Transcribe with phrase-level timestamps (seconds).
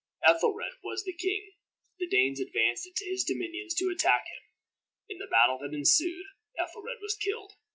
[0.27, 1.51] Ethelred was the king.
[1.99, 4.41] The Danes advanced into his dominions to attack him.
[5.07, 6.25] In the battle that ensued,
[6.57, 7.53] Ethelred was killed.